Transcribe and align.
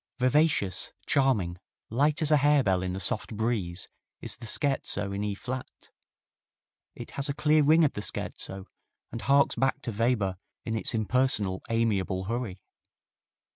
Vivacious, 0.17 0.93
charming, 1.05 1.59
light 1.91 2.23
as 2.23 2.31
a 2.31 2.37
harebell 2.37 2.81
in 2.81 2.93
the 2.93 2.99
soft 2.99 3.37
breeze 3.37 3.87
is 4.19 4.35
the 4.35 4.47
Scherzo 4.47 5.11
in 5.11 5.23
E 5.23 5.35
flat. 5.35 5.91
It 6.95 7.11
has 7.11 7.29
a 7.29 7.35
clear 7.35 7.61
ring 7.61 7.83
of 7.83 7.93
the 7.93 8.01
scherzo 8.01 8.65
and 9.11 9.21
harks 9.21 9.55
back 9.57 9.79
to 9.83 9.91
Weber 9.91 10.37
in 10.65 10.75
its 10.75 10.95
impersonal, 10.95 11.61
amiable 11.69 12.23
hurry. 12.23 12.63